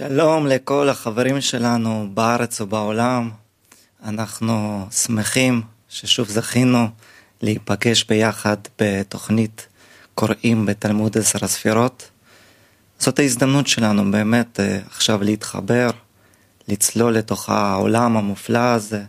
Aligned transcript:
שלום 0.00 0.46
לכל 0.46 0.88
החברים 0.88 1.40
שלנו 1.40 2.08
בארץ 2.14 2.60
ובעולם. 2.60 3.30
אנחנו 4.04 4.86
שמחים 4.90 5.62
ששוב 5.88 6.28
זכינו 6.28 6.88
להיפגש 7.42 8.04
ביחד 8.04 8.56
בתוכנית 8.78 9.66
קוראים 10.14 10.66
בתלמוד 10.66 11.18
עשר 11.18 11.38
הספירות. 11.42 12.10
זאת 12.98 13.18
ההזדמנות 13.18 13.66
שלנו 13.66 14.10
באמת 14.10 14.60
אה, 14.60 14.78
עכשיו 14.86 15.22
להתחבר, 15.22 15.90
לצלול 16.68 17.14
לתוך 17.14 17.48
העולם 17.48 18.16
המופלא 18.16 18.58
הזה, 18.58 19.02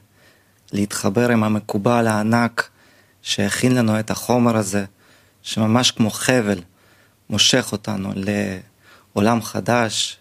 להתחבר 0.73 1.31
עם 1.31 1.43
המקובל 1.43 2.07
הענק 2.07 2.69
שהכין 3.21 3.75
לנו 3.75 3.99
את 3.99 4.11
החומר 4.11 4.57
הזה, 4.57 4.85
שממש 5.41 5.91
כמו 5.91 6.09
חבל 6.09 6.59
מושך 7.29 7.69
אותנו 7.71 8.13
לעולם 9.15 9.41
חדש, 9.41 10.20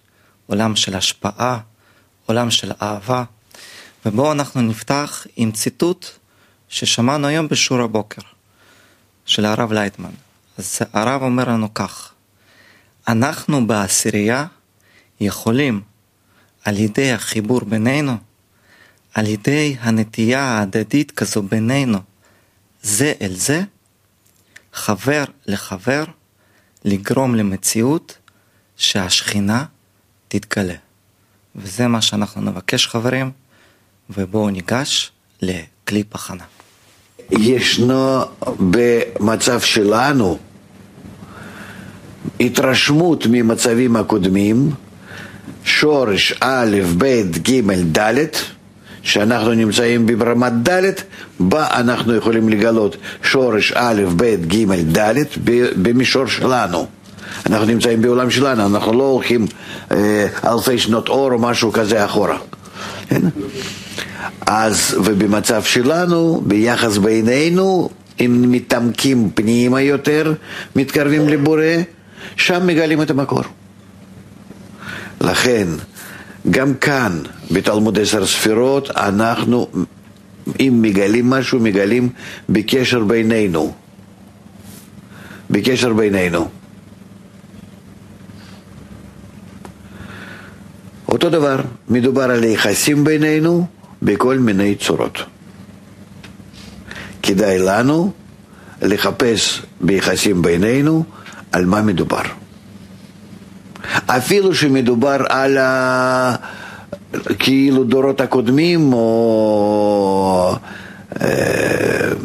עולם 0.50 0.76
של 0.76 0.96
השפעה, 0.96 1.58
עולם 2.26 2.50
של 2.50 2.72
אהבה. 2.82 3.24
ובואו 4.06 4.32
אנחנו 4.32 4.62
נפתח 4.62 5.26
עם 5.36 5.52
ציטוט 5.52 6.06
ששמענו 6.68 7.26
היום 7.26 7.48
בשיעור 7.48 7.82
הבוקר 7.82 8.22
של 9.26 9.44
הרב 9.44 9.72
לייטמן. 9.72 10.10
אז 10.58 10.78
הרב 10.92 11.22
אומר 11.22 11.48
לנו 11.48 11.74
כך, 11.74 12.12
אנחנו 13.08 13.66
בעשירייה 13.66 14.46
יכולים 15.20 15.80
על 16.64 16.78
ידי 16.78 17.12
החיבור 17.12 17.60
בינינו, 17.60 18.16
על 19.14 19.26
ידי 19.26 19.76
הנטייה 19.80 20.42
ההדדית 20.42 21.10
כזו 21.10 21.42
בינינו, 21.42 21.98
זה 22.82 23.12
אל 23.22 23.34
זה, 23.34 23.62
חבר 24.72 25.24
לחבר, 25.46 26.04
לגרום 26.84 27.34
למציאות 27.34 28.18
שהשכינה 28.76 29.64
תתגלה. 30.32 30.74
וזה 31.56 31.86
מה 31.88 32.02
שאנחנו 32.02 32.42
נבקש 32.42 32.86
חברים, 32.86 33.30
ובואו 34.10 34.50
ניגש 34.50 35.10
לקליפ 35.42 36.14
הכנה. 36.14 36.44
ישנו 37.30 38.20
במצב 38.70 39.60
שלנו 39.60 40.38
התרשמות 42.40 43.26
ממצבים 43.30 43.96
הקודמים, 43.96 44.70
שורש 45.64 46.34
א', 46.40 46.76
ב', 46.98 47.22
ג', 47.50 47.98
ד', 47.98 48.24
שאנחנו 49.02 49.54
נמצאים 49.54 50.06
ברמת 50.06 50.52
ד', 50.68 50.92
בה 51.40 51.66
אנחנו 51.80 52.14
יכולים 52.14 52.48
לגלות 52.48 52.96
שורש 53.22 53.72
א', 53.72 54.02
ב', 54.16 54.34
ג', 54.46 54.98
ד', 54.98 55.14
במישור 55.82 56.26
שלנו. 56.26 56.99
אנחנו 57.46 57.66
נמצאים 57.66 58.02
בעולם 58.02 58.30
שלנו, 58.30 58.66
אנחנו 58.66 58.92
לא 58.92 59.02
הולכים 59.02 59.46
אה, 59.92 60.26
אלפי 60.44 60.78
שנות 60.78 61.08
אור 61.08 61.32
או 61.32 61.38
משהו 61.38 61.72
כזה 61.72 62.04
אחורה. 62.04 62.38
כן? 63.08 63.20
אז, 64.46 64.96
ובמצב 65.04 65.62
שלנו, 65.62 66.42
ביחס 66.46 66.96
בינינו, 66.96 67.90
אם 68.20 68.44
מתעמקים 68.48 69.30
פנימה 69.34 69.80
יותר, 69.80 70.34
מתקרבים 70.76 71.28
לבורא, 71.28 71.64
שם 72.36 72.66
מגלים 72.66 73.02
את 73.02 73.10
המקור. 73.10 73.42
לכן, 75.20 75.68
גם 76.50 76.74
כאן, 76.74 77.18
בתלמוד 77.50 77.98
עשר 77.98 78.26
ספירות, 78.26 78.90
אנחנו, 78.90 79.66
אם 80.60 80.78
מגלים 80.82 81.30
משהו, 81.30 81.60
מגלים 81.60 82.08
בקשר 82.48 83.04
בינינו. 83.04 83.72
בקשר 85.50 85.92
בינינו. 85.92 86.48
אותו 91.24 91.38
דבר, 91.38 91.60
מדובר 91.88 92.22
על 92.22 92.44
יחסים 92.44 93.04
בינינו 93.04 93.66
בכל 94.02 94.38
מיני 94.38 94.74
צורות. 94.74 95.18
כדאי 97.22 97.58
לנו 97.58 98.12
לחפש 98.82 99.62
ביחסים 99.80 100.42
בינינו 100.42 101.04
על 101.52 101.66
מה 101.66 101.82
מדובר. 101.82 102.22
אפילו 104.06 104.54
שמדובר 104.54 105.16
על 105.28 105.58
ה... 105.58 106.34
כאילו 107.38 107.84
דורות 107.84 108.20
הקודמים 108.20 108.92
או 108.92 110.56
אה, 111.20 111.28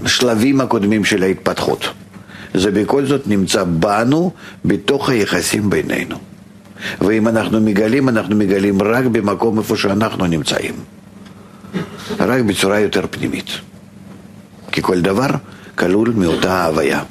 שלבים 0.05 0.61
הקודמים 0.61 1.05
של 1.05 1.23
ההתפתחות. 1.23 1.85
זה 2.53 2.71
בכל 2.71 3.05
זאת 3.05 3.27
נמצא 3.27 3.63
בנו, 3.63 4.31
בתוך 4.65 5.09
היחסים 5.09 5.69
בינינו. 5.69 6.34
ואם 7.01 7.27
אנחנו 7.27 7.61
מגלים, 7.61 8.09
אנחנו 8.09 8.35
מגלים 8.35 8.81
רק 8.81 9.05
במקום 9.05 9.59
איפה 9.59 9.77
שאנחנו 9.77 10.25
נמצאים. 10.27 10.73
רק 12.19 12.41
בצורה 12.41 12.79
יותר 12.79 13.05
פנימית. 13.09 13.49
כי 14.71 14.81
כל 14.81 15.01
דבר 15.01 15.27
כלול 15.75 16.13
מאותה 16.15 16.65
הוויה. 16.65 17.03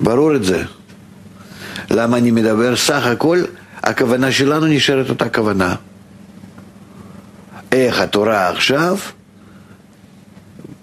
ברור 0.00 0.36
את 0.36 0.44
זה. 0.44 0.62
למה 1.90 2.16
אני 2.16 2.30
מדבר? 2.30 2.76
סך 2.76 3.06
הכל 3.06 3.38
הכוונה 3.82 4.32
שלנו 4.32 4.66
נשארת 4.66 5.10
אותה 5.10 5.28
כוונה. 5.28 5.74
איך 7.72 8.00
התורה 8.00 8.48
עכשיו 8.48 8.96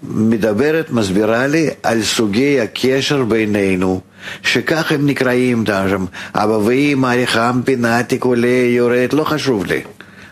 מדברת, 0.02 0.90
מסבירה 0.90 1.46
לי 1.46 1.70
על 1.82 2.02
סוגי 2.02 2.60
הקשר 2.60 3.24
בינינו, 3.24 4.00
שכך 4.42 4.92
הם 4.92 5.06
נקראים 5.06 5.64
שם, 5.66 6.04
אבא 6.34 6.52
ואמא, 6.52 7.06
ריחם, 7.06 7.60
פינתי, 7.64 8.18
עולה, 8.20 8.48
יורד, 8.48 9.12
לא 9.12 9.24
חשוב 9.24 9.66
לי. 9.66 9.80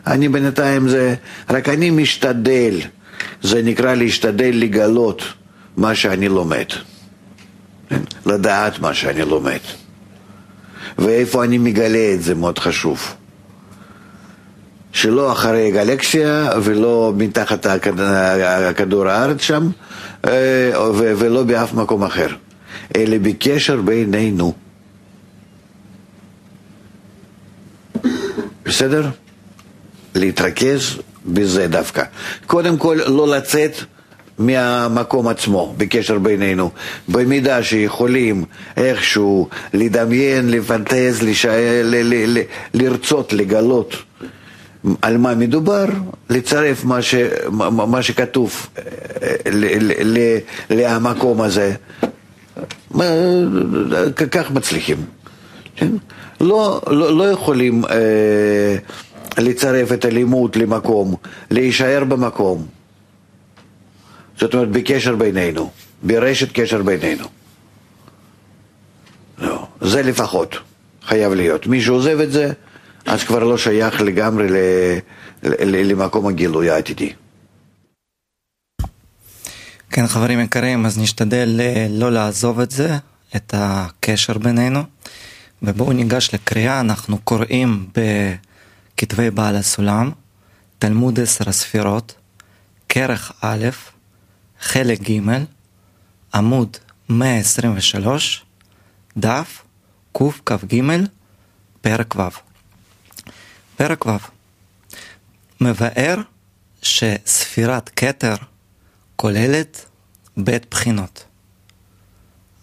אני 0.07 0.29
בינתיים 0.29 0.89
זה, 0.89 1.15
רק 1.51 1.69
אני 1.69 1.91
משתדל, 1.91 2.75
זה 3.43 3.63
נקרא 3.63 3.95
להשתדל 3.95 4.51
לגלות 4.55 5.23
מה 5.77 5.95
שאני 5.95 6.29
לומד, 6.29 6.67
כן? 7.89 8.01
לדעת 8.27 8.79
מה 8.79 8.95
שאני 8.95 9.23
לומד. 9.23 9.59
ואיפה 10.99 11.45
אני 11.45 11.59
מגלה 11.59 12.13
את 12.15 12.23
זה 12.23 12.35
מאוד 12.35 12.59
חשוב. 12.59 13.15
שלא 14.93 15.33
אחרי 15.33 15.71
גלקסיה 15.71 16.51
ולא 16.63 17.13
מתחת 17.17 17.67
הכדור 18.47 19.09
הארץ 19.09 19.41
שם 19.41 19.69
אה, 20.27 20.71
ולא 20.95 21.43
באף 21.43 21.75
מקום 21.75 22.05
אחר, 22.05 22.29
אלא 22.97 23.17
בקשר 23.23 23.81
בינינו. 23.81 24.53
בסדר? 28.65 29.09
להתרכז 30.15 30.99
בזה 31.27 31.69
דווקא. 31.69 32.03
קודם 32.47 32.77
כל, 32.79 32.99
לא 33.07 33.29
לצאת 33.29 33.73
מהמקום 34.39 35.29
עצמו, 35.29 35.75
בקשר 35.77 36.19
בינינו. 36.19 36.71
במידה 37.09 37.63
שיכולים 37.63 38.45
איכשהו 38.77 39.49
לדמיין, 39.75 40.51
לפנטז, 40.51 41.23
לשאל, 41.23 41.87
ל- 41.87 42.15
ל- 42.15 42.39
ל- 42.39 42.43
לרצות, 42.75 43.33
לגלות 43.33 43.95
על 45.03 45.17
מה 45.19 45.35
מדובר, 45.35 45.85
לצרף 46.31 46.85
מה, 46.85 47.03
ש, 47.03 47.15
מה 47.71 48.03
שכתוב 48.03 48.67
למקום 50.71 51.43
הזה. 51.43 51.75
כך 54.31 54.51
מצליחים. 54.51 55.05
כן? 55.77 55.91
לא, 56.41 56.81
לא, 56.87 57.17
לא 57.17 57.25
יכולים 57.31 57.85
אה, 57.85 58.77
לצרף 59.39 59.93
את 59.93 60.05
הלימוד 60.05 60.57
למקום, 60.57 61.15
להישאר 61.51 62.05
במקום. 62.05 62.67
זאת 64.39 64.55
אומרת, 64.55 64.69
בקשר 64.69 65.17
בינינו, 65.17 65.71
ברשת 66.03 66.53
קשר 66.53 66.83
בינינו. 66.83 67.25
לא, 69.39 69.67
זה 69.81 70.03
לפחות 70.03 70.57
חייב 71.07 71.33
להיות. 71.33 71.67
מי 71.67 71.83
שעוזב 71.83 72.21
את 72.21 72.33
זה, 72.33 72.53
אז 73.07 73.23
כבר 73.25 73.45
לא 73.45 73.59
שייך 73.59 74.01
לגמרי 74.01 74.49
ל, 74.49 74.57
ל, 75.43 75.91
למקום 75.91 76.27
הגילוי 76.27 76.71
העתידי. 76.71 77.13
כן, 79.95 80.07
חברים 80.07 80.41
יקרים, 80.41 80.87
אז 80.87 80.99
נשתדל 80.99 81.61
אה, 81.61 81.87
לא 81.91 82.13
לעזוב 82.13 82.61
את 82.61 82.71
זה, 82.71 82.99
את 83.37 83.55
הקשר 83.57 84.39
בינינו. 84.39 84.83
ובואו 85.63 85.93
ניגש 85.93 86.31
לקריאה, 86.33 86.81
אנחנו 86.81 87.19
קוראים 87.19 87.87
בכתבי 87.95 89.31
בעל 89.31 89.57
הסולם, 89.57 90.11
תלמוד 90.79 91.21
עשר 91.21 91.49
הספירות, 91.49 92.15
כרך 92.89 93.33
א', 93.41 93.69
חלק 94.61 95.11
ג', 95.11 95.21
עמוד 96.35 96.77
123, 97.09 98.45
דף 99.17 99.63
קכ"ג, 100.13 100.81
פרק 101.81 102.15
ו'. 102.17 102.29
פרק 103.77 104.07
ו' 104.07 104.11
מבאר 105.61 106.21
שספירת 106.83 107.91
כתר 107.97 108.35
כוללת 109.17 109.87
ב' 110.45 110.57
בחינות. 110.71 111.25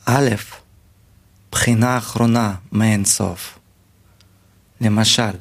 א', 0.06 0.30
בחינה 1.52 1.98
אחרונה 1.98 2.56
מאין 2.72 3.06
סוף. 3.06 3.60
למשל, 4.82 5.32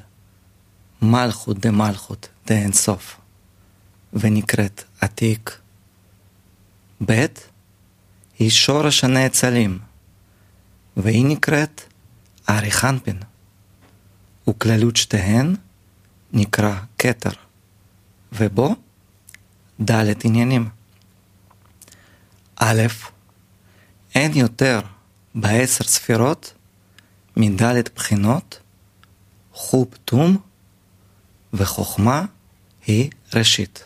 מלכות 1.02 1.58
דמלכות 1.58 2.28
דאינסוף, 2.46 3.20
ונקראת 4.12 4.84
עתיק. 5.00 5.58
ב' 7.06 7.26
היא 8.38 8.50
שורש 8.50 9.04
הנאצלים, 9.04 9.78
והיא 10.96 11.26
נקראת 11.26 11.82
אריך 12.48 12.84
אנפין, 12.84 13.18
וכללות 14.48 14.96
שתיהן 14.96 15.56
נקרא 16.32 16.74
כתר, 16.98 17.30
ובו 18.32 18.74
ד' 19.90 20.14
עניינים. 20.24 20.79
א', 22.62 22.82
אין 24.14 24.32
יותר 24.34 24.80
בעשר 25.34 25.84
ספירות 25.84 26.54
מד' 27.36 27.88
בחינות, 27.96 28.60
חוב 29.52 29.86
תום 30.04 30.36
וחוכמה 31.52 32.24
היא 32.86 33.10
ראשית. 33.34 33.84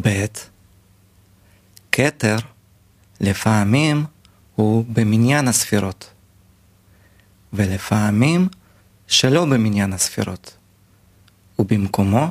ב. 0.00 0.24
כתר 1.92 2.36
לפעמים 3.20 4.04
הוא 4.54 4.84
במניין 4.92 5.48
הספירות, 5.48 6.10
ולפעמים 7.52 8.48
שלא 9.06 9.44
במניין 9.44 9.92
הספירות, 9.92 10.56
ובמקומו 11.58 12.30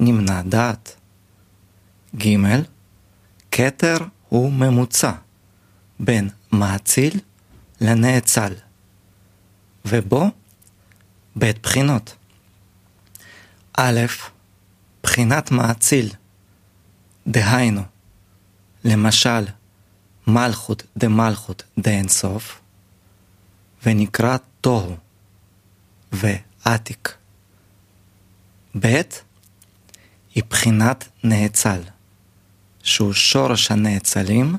נמנע 0.00 0.42
דעת. 0.42 0.96
ג. 2.16 2.36
כתר 3.56 3.96
הוא 4.28 4.52
ממוצע 4.52 5.12
בין 6.00 6.28
מאציל 6.52 7.20
לנאצל, 7.80 8.52
ובו 9.84 10.30
בית 11.36 11.62
בחינות. 11.62 12.16
א', 13.78 14.00
בחינת 15.02 15.50
מאציל, 15.50 16.12
דהיינו, 17.26 17.82
למשל, 18.84 19.44
מלכות 20.26 20.82
דמלכות 20.96 21.62
דאינסוף, 21.78 22.60
ונקרא 23.86 24.36
תוהו 24.60 24.96
ועתיק. 26.12 27.14
ב' 28.78 29.00
היא 30.34 30.42
בחינת 30.50 31.08
נאצל, 31.24 31.80
שהוא 32.86 33.12
שורש 33.12 33.70
הנאצלים, 33.70 34.56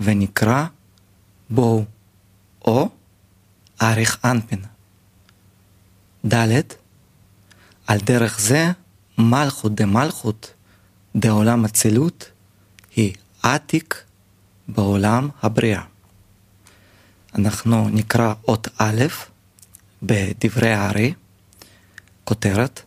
ונקרא 0.00 0.66
בואו, 1.50 1.84
או 2.64 2.88
אריך 3.82 4.18
אנפין. 4.24 4.62
ד' 6.26 6.60
על 7.86 7.98
דרך 7.98 8.40
זה 8.40 8.70
מלכות 9.18 9.74
דמלכות 9.74 10.54
דעולם 11.16 11.64
אצילות 11.64 12.30
היא 12.96 13.14
עתיק 13.42 14.04
בעולם 14.68 15.28
הבריאה. 15.42 15.82
אנחנו 17.34 17.88
נקרא 17.88 18.34
אות 18.48 18.68
א' 18.78 19.04
בדברי 20.02 20.72
הארי, 20.72 21.14
כותרת 22.24 22.82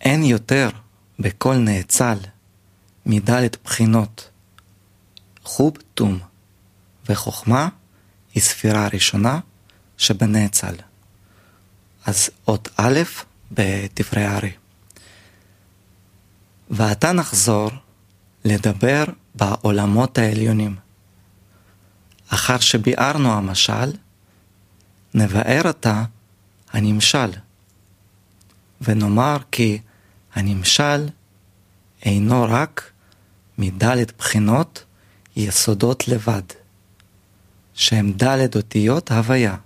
אין 0.00 0.22
יותר 0.22 0.70
בכל 1.18 1.54
נאצל 1.54 2.18
מדלת 3.10 3.56
בחינות 3.64 4.30
חוב 5.44 5.76
תום 5.94 6.18
וחוכמה 7.08 7.68
היא 8.34 8.42
ספירה 8.42 8.88
ראשונה 8.92 9.40
שבנאצל. 9.98 10.74
אז 12.06 12.30
אות 12.48 12.68
א' 12.76 12.98
בדברי 13.52 14.24
הארי. 14.24 14.52
ועתה 16.70 17.12
נחזור 17.12 17.70
לדבר 18.44 19.04
בעולמות 19.34 20.18
העליונים. 20.18 20.76
אחר 22.28 22.58
שביארנו 22.58 23.32
המשל, 23.32 23.92
נבאר 25.14 25.68
עתה 25.68 26.04
הנמשל, 26.72 27.30
ונאמר 28.80 29.36
כי 29.50 29.78
הנמשל 30.34 31.08
אינו 32.02 32.46
רק 32.48 32.89
מדלת 33.60 34.18
בחינות 34.18 34.84
יסודות 35.36 36.08
לבד, 36.08 36.42
שהם 37.74 38.12
דלת 38.12 38.56
אותיות 38.56 39.10
הוויה, 39.10 39.56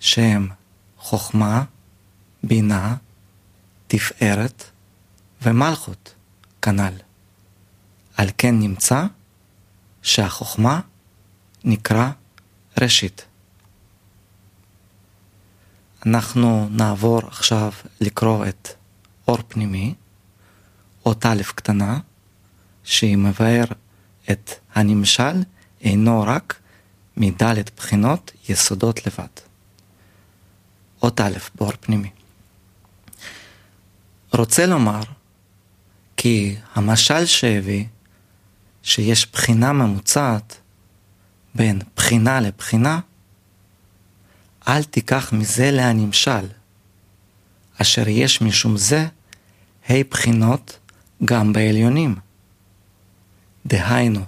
שהם 0.00 0.48
חוכמה, 0.98 1.64
בינה, 2.42 2.96
תפארת 3.86 4.64
ומלכות, 5.42 6.14
כנ"ל. 6.62 6.94
על 8.16 8.28
כן 8.38 8.58
נמצא 8.58 9.04
שהחוכמה 10.02 10.80
נקרא 11.64 12.10
ראשית. 12.80 13.24
אנחנו 16.06 16.68
נעבור 16.70 17.20
עכשיו 17.26 17.72
לקרוא 18.00 18.46
את 18.46 18.68
אור 19.28 19.38
פנימי, 19.48 19.94
אות 21.06 21.26
א' 21.26 21.42
קטנה, 21.54 21.98
שהיא 22.90 23.16
מבאר 23.16 23.64
את 24.30 24.50
הנמשל 24.74 25.42
אינו 25.80 26.22
רק 26.22 26.60
מדלת 27.16 27.70
בחינות 27.76 28.32
יסודות 28.48 29.06
לבד. 29.06 29.34
אות 31.02 31.20
א' 31.20 31.38
באור 31.54 31.72
פנימי. 31.80 32.10
רוצה 34.32 34.66
לומר 34.66 35.00
כי 36.16 36.56
המשל 36.74 37.26
שהביא 37.26 37.84
שיש 38.82 39.26
בחינה 39.32 39.72
ממוצעת 39.72 40.56
בין 41.54 41.78
בחינה 41.96 42.40
לבחינה, 42.40 43.00
אל 44.68 44.82
תיקח 44.82 45.32
מזה 45.32 45.70
להנמשל, 45.70 46.46
אשר 47.82 48.08
יש 48.08 48.42
משום 48.42 48.76
זה 48.76 49.06
ה' 49.88 50.04
בחינות 50.10 50.78
גם 51.24 51.52
בעליונים. 51.52 52.29
דהיינו, 53.66 54.24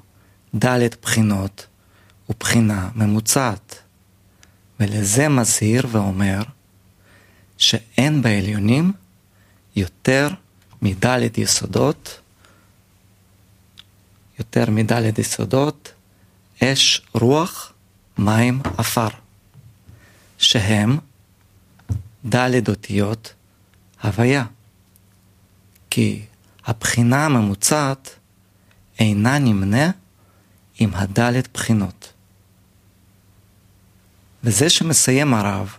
ד' 0.64 0.88
בחינות 1.02 1.67
ובחינה 2.29 2.90
ממוצעת. 2.94 3.82
ולזה 4.81 5.29
מזהיר 5.29 5.87
ואומר 5.90 6.43
שאין 7.58 8.22
בעליונים 8.22 8.93
יותר 9.77 10.29
מדלת 10.82 11.39
יסודות, 11.39 12.20
יותר 14.39 14.70
מדלת 14.70 15.19
יסודות, 15.19 15.93
אש, 16.62 17.03
רוח, 17.15 17.72
מים, 18.19 18.60
עפר, 18.79 19.08
שהם 20.39 20.98
דלת 22.24 22.69
אותיות 22.69 23.34
הוויה. 24.03 24.44
כי 25.91 26.22
הבחינה 26.67 27.24
הממוצעת 27.24 28.19
אינה 28.99 29.39
נמנה 29.39 29.91
עם 30.79 30.91
הדלת 30.94 31.49
בחינות. 31.55 32.13
וזה 34.44 34.70
שמסיים 34.70 35.34
הרב, 35.34 35.75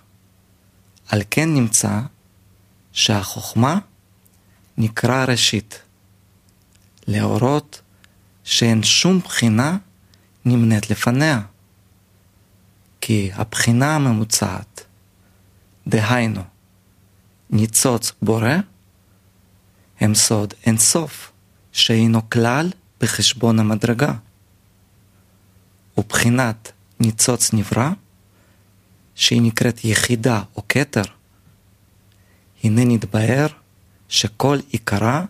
על 1.10 1.22
כן 1.30 1.54
נמצא 1.54 2.00
שהחוכמה 2.92 3.80
נקרא 4.78 5.26
ראשית, 5.26 5.82
להורות 7.08 7.82
שאין 8.44 8.84
שום 8.84 9.20
בחינה 9.20 9.78
נמנית 10.46 10.90
לפניה, 10.90 11.42
כי 13.02 13.32
הבחינה 13.34 13.96
הממוצעת, 13.96 14.84
דהיינו, 15.88 16.44
ניצוץ 17.50 18.12
בורא, 18.22 18.56
הם 20.00 20.16
סוד 20.16 20.54
אין 20.66 20.78
סוף, 20.78 21.32
שאינו 21.72 22.30
כלל 22.30 22.70
בחשבון 23.04 23.60
המדרגה. 23.60 24.14
ובחינת 25.98 26.72
ניצוץ 27.00 27.54
נברא, 27.54 27.90
שהיא 29.16 29.42
נקראת 29.42 29.86
יחידה 29.86 30.42
או 30.56 30.64
כתר, 30.70 31.04
הנה 32.64 32.82
נתבהר 32.86 33.48
שכל 34.10 34.60
עיקרה 34.70 35.26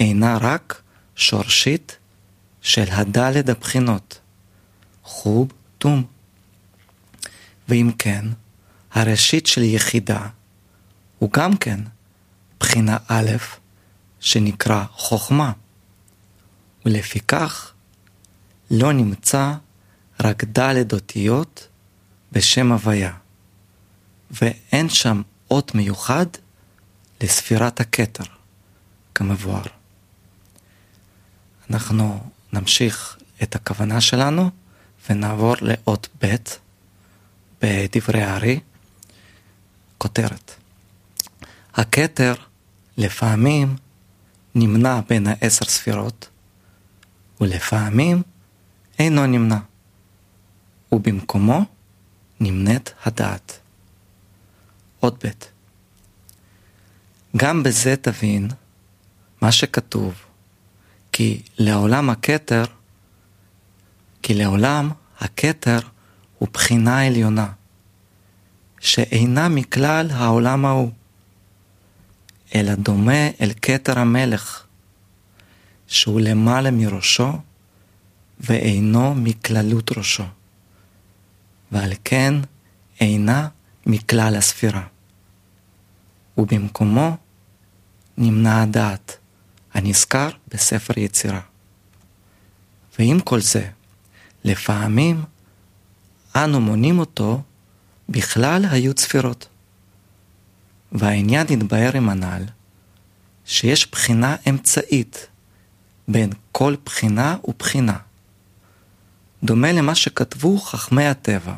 אינה 0.00 0.38
רק 0.40 0.82
שורשית 1.16 1.96
של 2.60 2.84
הדלת 2.90 3.48
הבחינות, 3.48 4.18
חוב 5.02 5.52
תום. 5.78 6.04
ואם 7.68 7.90
כן, 7.98 8.24
הראשית 8.92 9.46
של 9.46 9.62
יחידה 9.62 10.26
הוא 11.18 11.30
גם 11.32 11.56
כן 11.56 11.80
בחינה 12.60 12.96
א', 13.08 13.30
שנקרא 14.20 14.84
חוכמה, 14.92 15.52
ולפיכך 16.84 17.72
לא 18.70 18.92
נמצא 18.92 19.52
רק 20.20 20.44
ד' 20.44 20.92
אותיות 20.92 21.68
בשם 22.32 22.72
הוויה, 22.72 23.12
ואין 24.30 24.88
שם 24.88 25.22
אות 25.50 25.74
מיוחד 25.74 26.26
לספירת 27.20 27.80
הכתר, 27.80 28.24
כמבואר. 29.14 29.62
אנחנו 31.70 32.30
נמשיך 32.52 33.18
את 33.42 33.54
הכוונה 33.54 34.00
שלנו 34.00 34.50
ונעבור 35.10 35.54
לאות 35.60 36.08
ב' 36.24 36.34
בדברי 37.62 38.22
הארי, 38.22 38.60
כותרת. 39.98 40.54
הכתר 41.74 42.34
לפעמים 42.96 43.76
נמנע 44.54 45.00
בין 45.08 45.26
העשר 45.26 45.64
ספירות, 45.64 46.28
ולפעמים 47.44 48.22
אינו 48.98 49.26
נמנע, 49.26 49.58
ובמקומו 50.92 51.64
נמנית 52.40 52.94
הדעת. 53.04 53.58
עוד 55.00 55.18
ב' 55.24 55.28
גם 57.36 57.62
בזה 57.62 57.96
תבין 57.96 58.48
מה 59.40 59.52
שכתוב, 59.52 60.14
כי 61.12 61.42
לעולם 61.58 62.10
הכתר, 62.10 62.64
כי 64.22 64.34
לעולם 64.34 64.90
הכתר 65.18 65.78
הוא 66.38 66.48
בחינה 66.52 67.06
עליונה, 67.06 67.52
שאינה 68.80 69.48
מכלל 69.48 70.10
העולם 70.10 70.64
ההוא, 70.64 70.90
אלא 72.54 72.74
דומה 72.74 73.28
אל 73.40 73.52
כתר 73.62 73.98
המלך, 73.98 74.63
שהוא 75.94 76.20
למעלה 76.20 76.70
מראשו, 76.70 77.32
ואינו 78.40 79.14
מכללות 79.14 79.98
ראשו, 79.98 80.24
ועל 81.72 81.92
כן 82.04 82.34
אינה 83.00 83.48
מכלל 83.86 84.36
הספירה. 84.36 84.86
ובמקומו 86.38 87.16
נמנע 88.18 88.62
הדעת, 88.62 89.16
הנזכר 89.74 90.28
בספר 90.48 90.98
יצירה. 91.00 91.40
ועם 92.98 93.20
כל 93.20 93.40
זה, 93.40 93.70
לפעמים 94.44 95.24
אנו 96.36 96.60
מונים 96.60 96.98
אותו 96.98 97.42
בכלל 98.08 98.64
היו 98.70 98.94
צפירות. 98.94 99.48
והעניין 100.92 101.46
התבהר 101.50 101.96
עם 101.96 102.08
הנ"ל, 102.08 102.44
שיש 103.44 103.90
בחינה 103.90 104.36
אמצעית 104.48 105.26
בין 106.08 106.30
כל 106.52 106.74
בחינה 106.84 107.36
ובחינה. 107.44 107.98
דומה 109.42 109.72
למה 109.72 109.94
שכתבו 109.94 110.58
חכמי 110.58 111.06
הטבע, 111.06 111.54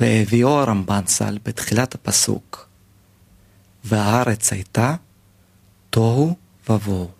והביאו 0.00 0.60
הרמב"ן 0.60 1.06
סל 1.06 1.38
בתחילת 1.44 1.94
הפסוק, 1.94 2.68
והארץ 3.84 4.52
הייתה 4.52 4.94
תוהו 5.90 6.36
ובוהו. 6.68 7.10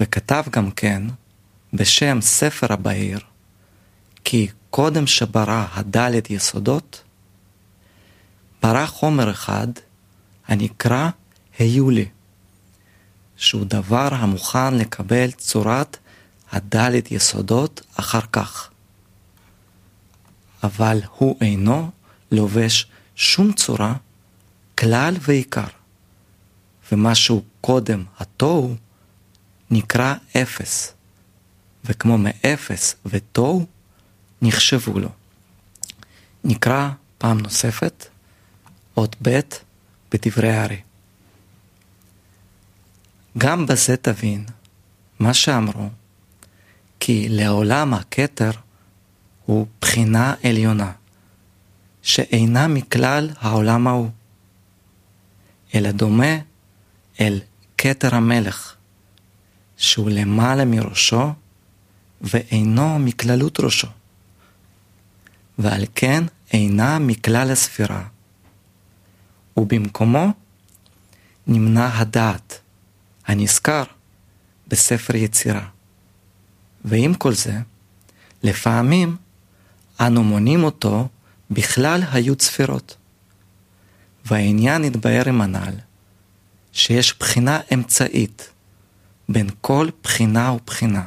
וכתב 0.00 0.44
גם 0.50 0.70
כן, 0.70 1.02
בשם 1.72 2.18
ספר 2.20 2.72
הבהיר, 2.72 3.18
כי 4.24 4.48
קודם 4.70 5.06
שברא 5.06 5.66
הדלת 5.72 6.30
יסודות, 6.30 7.02
ברא 8.62 8.86
חומר 8.86 9.30
אחד 9.30 9.68
הנקרא 10.48 11.08
היולי, 11.58 12.08
שהוא 13.42 13.64
דבר 13.64 14.08
המוכן 14.14 14.74
לקבל 14.74 15.30
צורת 15.30 15.96
הדלת 16.52 17.12
יסודות 17.12 17.80
אחר 17.94 18.20
כך. 18.32 18.70
אבל 20.62 21.00
הוא 21.18 21.36
אינו 21.40 21.90
לובש 22.32 22.86
שום 23.16 23.52
צורה, 23.52 23.94
כלל 24.78 25.14
ועיקר. 25.20 25.66
ומשהו 26.92 27.42
קודם 27.60 28.04
התוהו 28.18 28.74
נקרא 29.70 30.14
אפס, 30.36 30.92
וכמו 31.84 32.18
מאפס 32.18 32.94
ותוהו 33.06 33.66
נחשבו 34.42 34.98
לו. 34.98 35.08
נקרא 36.44 36.90
פעם 37.18 37.40
נוספת 37.40 38.06
אות 38.96 39.16
ב' 39.22 39.40
בדברי 40.12 40.52
הארי. 40.52 40.80
גם 43.38 43.66
בזה 43.66 43.96
תבין 43.96 44.44
מה 45.18 45.34
שאמרו, 45.34 45.88
כי 47.00 47.28
לעולם 47.28 47.94
הכתר 47.94 48.50
הוא 49.46 49.66
בחינה 49.80 50.34
עליונה, 50.44 50.92
שאינה 52.02 52.68
מכלל 52.68 53.30
העולם 53.40 53.86
ההוא, 53.86 54.10
אלא 55.74 55.90
דומה 55.90 56.36
אל 57.20 57.40
כתר 57.78 58.14
המלך, 58.14 58.74
שהוא 59.76 60.10
למעלה 60.10 60.64
מראשו 60.64 61.32
ואינו 62.20 62.98
מכללות 62.98 63.60
ראשו, 63.60 63.88
ועל 65.58 65.84
כן 65.94 66.24
אינה 66.52 66.98
מכלל 66.98 67.50
הספירה, 67.50 68.04
ובמקומו 69.56 70.32
נמנע 71.46 71.98
הדעת, 71.98 72.61
הנזכר 73.26 73.82
בספר 74.68 75.16
יצירה. 75.16 75.66
ועם 76.84 77.14
כל 77.14 77.34
זה, 77.34 77.54
לפעמים 78.42 79.16
אנו 80.00 80.24
מונים 80.24 80.64
אותו 80.64 81.08
בכלל 81.50 82.02
היו 82.12 82.36
צפירות. 82.36 82.96
והעניין 84.24 84.84
התבהר 84.84 85.28
עם 85.28 85.40
הנ"ל, 85.40 85.74
שיש 86.72 87.18
בחינה 87.18 87.60
אמצעית 87.74 88.50
בין 89.28 89.50
כל 89.60 89.88
בחינה 90.02 90.52
ובחינה. 90.52 91.04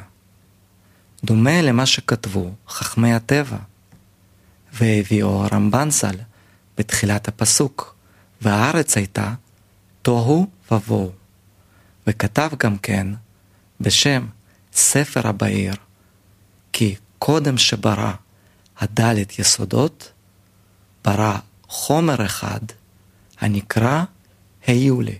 דומה 1.24 1.62
למה 1.62 1.86
שכתבו 1.86 2.50
חכמי 2.68 3.14
הטבע, 3.14 3.58
והביאו 4.72 5.44
הרמב"ן 5.44 5.90
ז"ל 5.90 6.16
בתחילת 6.78 7.28
הפסוק, 7.28 7.94
והארץ 8.42 8.96
הייתה 8.96 9.34
תוהו 10.02 10.46
ובוהו. 10.70 11.12
וכתב 12.06 12.50
גם 12.58 12.78
כן 12.78 13.06
בשם 13.80 14.26
ספר 14.72 15.28
הבהיר, 15.28 15.74
כי 16.72 16.96
קודם 17.18 17.58
שברא 17.58 18.12
הדלת 18.78 19.38
יסודות, 19.38 20.12
ברא 21.04 21.38
חומר 21.68 22.26
אחד 22.26 22.60
הנקרא 23.40 24.04
היולי, 24.66 25.18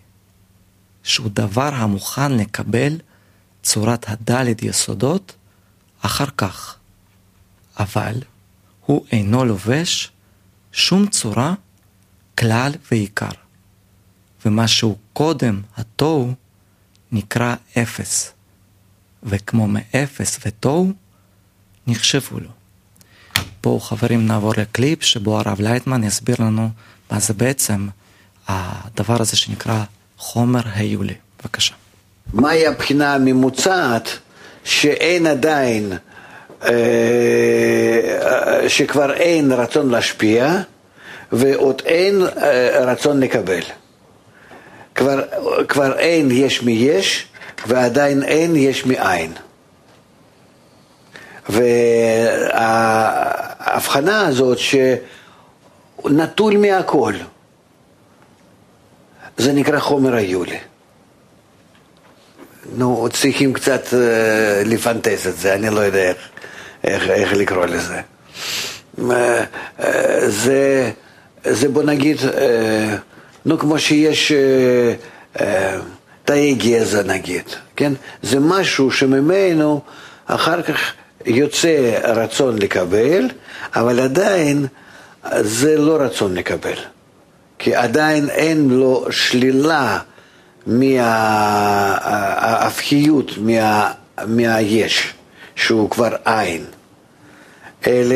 שהוא 1.02 1.30
דבר 1.32 1.74
המוכן 1.74 2.32
לקבל 2.32 2.98
צורת 3.62 4.08
הדלת 4.08 4.62
יסודות 4.62 5.36
אחר 6.00 6.26
כך, 6.36 6.76
אבל 7.78 8.14
הוא 8.86 9.06
אינו 9.12 9.44
לובש 9.44 10.12
שום 10.72 11.06
צורה, 11.06 11.54
כלל 12.38 12.72
ועיקר, 12.90 13.30
ומה 14.44 14.68
שהוא 14.68 14.96
קודם 15.12 15.62
התוהו 15.76 16.34
נקרא 17.12 17.54
אפס, 17.78 18.32
וכמו 19.22 19.68
מאפס 19.68 20.38
ותוהו 20.46 20.92
נחשבו 21.86 22.40
לו. 22.40 22.48
בואו 23.62 23.80
חברים 23.80 24.26
נעבור 24.26 24.52
לקליפ 24.56 25.02
שבו 25.02 25.38
הרב 25.38 25.60
לייטמן 25.60 26.04
יסביר 26.04 26.36
לנו 26.38 26.68
מה 27.10 27.20
זה 27.20 27.34
בעצם 27.34 27.88
הדבר 28.48 29.16
הזה 29.20 29.36
שנקרא 29.36 29.84
חומר 30.18 30.60
היולי. 30.74 31.14
בבקשה. 31.42 31.74
מהי 32.32 32.66
הבחינה 32.66 33.14
הממוצעת 33.14 34.08
שאין 34.64 35.26
עדיין, 35.26 35.92
אה, 36.64 36.70
שכבר 38.68 39.12
אין 39.12 39.52
רצון 39.52 39.90
להשפיע 39.90 40.56
ועוד 41.32 41.82
אין 41.84 42.22
אה, 42.22 42.84
רצון 42.84 43.20
לקבל. 43.20 43.62
כבר, 44.96 45.22
כבר 45.68 45.98
אין 45.98 46.30
יש 46.30 46.62
מי 46.62 46.72
יש 46.72 47.26
ועדיין 47.66 48.22
אין 48.22 48.56
יש 48.56 48.86
מאין. 48.86 49.32
וההבחנה 52.54 54.26
הזאת 54.26 54.58
שנטול 54.58 56.56
מהכל, 56.56 57.14
זה 59.36 59.52
נקרא 59.52 59.78
חומר 59.78 60.14
היולי. 60.14 60.58
נו, 62.76 63.08
צריכים 63.12 63.52
קצת 63.52 63.84
uh, 63.86 63.94
לפנטס 64.64 65.26
את 65.26 65.36
זה, 65.36 65.54
אני 65.54 65.70
לא 65.70 65.80
יודע 65.80 66.02
איך, 66.08 66.28
איך, 66.84 67.10
איך 67.10 67.32
לקרוא 67.32 67.66
לזה. 67.66 68.00
Uh, 68.98 69.00
uh, 69.00 69.84
זה, 70.26 70.90
זה 71.44 71.68
בוא 71.68 71.82
נגיד, 71.82 72.16
uh, 72.16 72.22
נו 73.46 73.58
כמו 73.58 73.78
שיש 73.78 74.32
uh, 74.32 74.34
uh, 75.38 75.42
תאי 76.24 76.54
גזע 76.54 77.02
נגיד, 77.02 77.44
כן? 77.76 77.92
זה 78.22 78.40
משהו 78.40 78.90
שממנו 78.90 79.80
אחר 80.26 80.62
כך 80.62 80.92
יוצא 81.26 81.98
רצון 82.04 82.58
לקבל, 82.58 83.28
אבל 83.76 84.00
עדיין 84.00 84.66
זה 85.40 85.78
לא 85.78 85.96
רצון 86.00 86.34
לקבל, 86.34 86.76
כי 87.58 87.74
עדיין 87.74 88.30
אין 88.30 88.68
לו 88.70 89.06
שלילה 89.10 89.98
מההפכיות, 90.66 92.18
מה, 93.38 93.92
מהיש, 94.26 95.12
שהוא 95.56 95.90
כבר 95.90 96.10
עין. 96.24 96.64
אלה, 97.86 98.14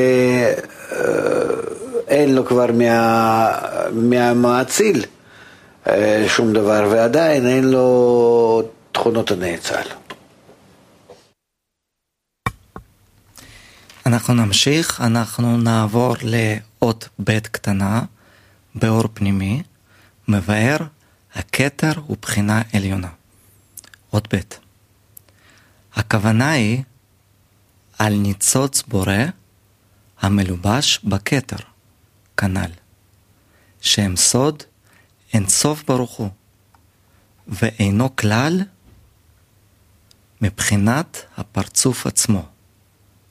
אה, 0.93 0.99
אין 2.09 2.35
לו 2.35 2.47
כבר 2.47 2.67
מה, 2.73 3.53
מהמאציל 3.93 4.97
אה, 4.97 5.20
שום 6.29 6.53
דבר, 6.53 6.89
ועדיין 6.91 7.47
אין 7.47 7.65
לו 7.65 8.63
תכונות 8.93 9.31
הנאצל. 9.31 9.83
אנחנו 14.07 14.35
נמשיך, 14.35 15.01
אנחנו 15.01 15.57
נעבור 15.59 16.15
לאות 16.23 17.09
ב' 17.25 17.39
קטנה 17.39 18.03
באור 18.75 19.05
פנימי, 19.15 19.63
מבאר 20.29 20.77
הכתר 21.35 21.93
הוא 22.07 22.17
בחינה 22.23 22.63
עליונה. 22.73 23.09
אות 24.13 24.35
ב' 24.35 24.39
הכוונה 25.95 26.51
היא 26.51 26.83
על 27.99 28.15
ניצוץ 28.15 28.83
בורא 28.83 29.25
המלובש 30.21 31.01
בכתר, 31.05 31.57
כנ"ל, 32.37 32.71
שהם 33.81 34.17
סוד 34.17 34.63
אין 35.35 35.49
סוף 35.49 35.85
ברוך 35.89 36.13
הוא, 36.13 36.29
ואינו 37.49 38.17
כלל 38.17 38.61
מבחינת 40.41 41.25
הפרצוף 41.37 42.07
עצמו. 42.07 42.43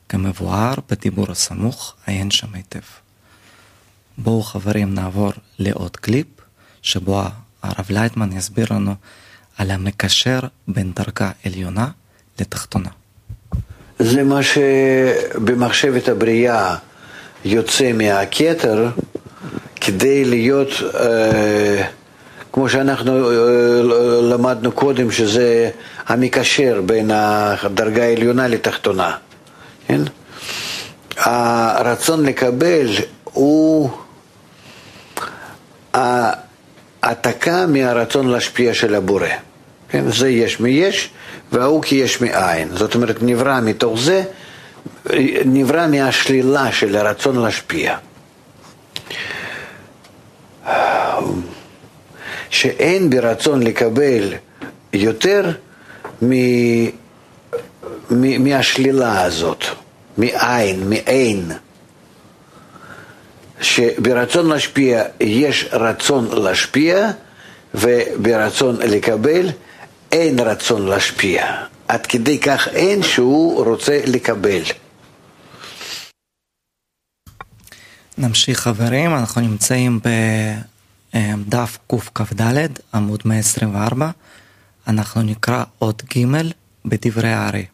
כמבואר 0.08 0.74
בדיבור 0.90 1.30
הסמוך, 1.30 1.94
עיין 2.06 2.30
שם 2.30 2.54
היטב. 2.54 2.80
בואו 4.18 4.42
חברים 4.42 4.94
נעבור 4.94 5.32
לעוד 5.58 5.96
קליפ, 5.96 6.26
שבו 6.82 7.22
הרב 7.62 7.86
לייטמן 7.90 8.32
יסביר 8.32 8.66
לנו 8.70 8.94
על 9.56 9.70
המקשר 9.70 10.40
בין 10.68 10.92
דרגה 10.92 11.30
עליונה 11.44 11.88
לתחתונה. 12.40 12.90
זה 13.98 14.24
מה 14.24 14.40
שבמחשבת 14.42 16.08
הבריאה 16.08 16.76
יוצא 17.44 17.92
מהכתר 17.92 18.90
כדי 19.80 20.24
להיות, 20.24 20.68
אה, 21.00 21.84
כמו 22.52 22.68
שאנחנו 22.68 23.30
אה, 23.30 23.36
למדנו 24.22 24.72
קודם, 24.72 25.10
שזה 25.10 25.70
המקשר 26.06 26.80
בין 26.86 27.10
הדרגה 27.14 28.04
העליונה 28.04 28.48
לתחתונה. 28.48 29.16
כן? 29.86 30.00
הרצון 31.16 32.26
לקבל 32.26 32.88
הוא 33.24 33.90
העתקה 35.92 37.66
מהרצון 37.66 38.28
להשפיע 38.28 38.74
של 38.74 38.94
הבורא. 38.94 39.26
כן? 39.88 40.10
זה 40.10 40.28
יש 40.28 40.60
מיש 40.60 41.10
וההוא 41.52 41.82
כי 41.82 41.94
יש 41.96 42.20
מאין. 42.20 42.68
זאת 42.72 42.94
אומרת, 42.94 43.16
נברא 43.22 43.60
מתוך 43.60 44.00
זה, 44.00 44.22
נברא 45.44 45.86
מהשלילה 45.86 46.72
של 46.72 46.96
הרצון 46.96 47.38
להשפיע. 47.42 47.96
שאין 52.50 53.10
ברצון 53.10 53.62
לקבל 53.62 54.34
יותר 54.92 55.50
מ... 56.22 56.30
מהשלילה 58.10 59.22
הזאת, 59.22 59.64
מאין, 60.18 60.90
מאין. 60.90 61.52
שברצון 63.60 64.48
להשפיע 64.48 65.02
יש 65.20 65.68
רצון 65.72 66.28
להשפיע 66.42 67.10
וברצון 67.74 68.76
לקבל 68.76 69.48
אין 70.12 70.38
רצון 70.38 70.88
להשפיע. 70.88 71.46
עד 71.88 72.06
כדי 72.06 72.38
כך 72.38 72.68
אין 72.68 73.02
שהוא 73.02 73.64
רוצה 73.64 74.00
לקבל. 74.06 74.62
נמשיך 78.20 78.60
חברים, 78.60 79.14
אנחנו 79.14 79.40
נמצאים 79.40 80.00
בדף 81.14 81.78
קכ"ד 81.86 82.68
עמוד 82.94 83.22
124, 83.24 84.10
אנחנו 84.86 85.22
נקרא 85.22 85.64
עוד 85.78 86.02
ג' 86.16 86.26
בדברי 86.84 87.32
הארי. 87.32 87.66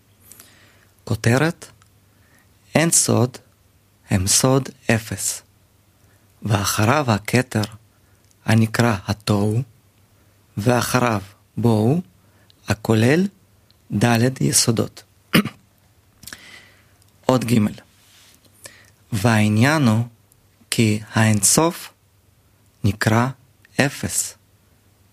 כותרת 1.04 1.66
אין 2.74 2.90
סוד 2.90 3.38
הם 4.11 4.26
סוד 4.26 4.68
אפס, 4.90 5.42
ואחריו 6.42 7.04
הכתר 7.09 7.64
הנקרא 8.44 8.96
התוהו, 9.06 9.62
ואחריו 10.56 11.22
בואו, 11.56 12.00
הכולל 12.68 13.26
ד' 14.04 14.42
יסודות. 14.42 15.02
עוד 17.26 17.44
ג' 17.44 17.59
והעניין 19.12 19.82
הוא 19.88 20.04
כי 20.76 21.00
האינסוף 21.12 21.92
נקרא 22.84 23.28
אפס, 23.80 24.34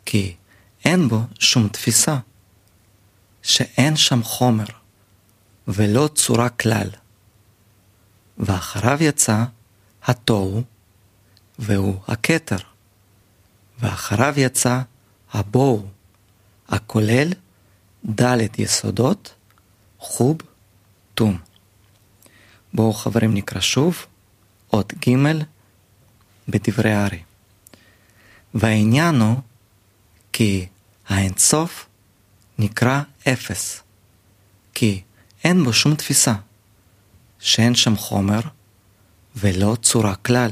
כי 0.06 0.36
אין 0.86 1.08
בו 1.08 1.20
שום 1.40 1.68
תפיסה, 1.68 2.18
שאין 3.42 3.96
שם 3.96 4.24
חומר. 4.24 4.66
ולא 5.68 6.10
צורה 6.16 6.50
כלל. 6.50 6.90
ואחריו 8.38 9.04
יצא 9.04 9.44
התוהו, 10.04 10.64
והוא 11.60 12.00
הכתר. 12.08 12.60
ואחריו 13.80 14.34
יצא 14.38 14.82
הבוהו, 15.34 15.88
הכולל 16.68 17.34
ד' 18.22 18.60
יסודות, 18.60 19.34
חוב, 20.00 20.38
תום. 21.14 21.38
בואו 22.74 22.94
חברים 22.94 23.34
נקרא 23.34 23.62
שוב, 23.62 24.06
אות 24.74 24.94
ג' 24.94 25.53
בדברי 26.48 26.94
הארי. 26.94 27.20
והעניין 28.54 29.16
הוא 29.22 29.38
כי 30.34 30.68
האינסוף 31.08 31.86
נקרא 32.60 33.02
אפס, 33.28 33.82
כי 34.74 35.02
אין 35.44 35.64
בו 35.64 35.74
שום 35.74 35.96
תפיסה, 35.96 36.34
שאין 37.40 37.76
שם 37.76 37.96
חומר 37.96 38.40
ולא 39.36 39.78
צורה 39.82 40.16
כלל. 40.16 40.52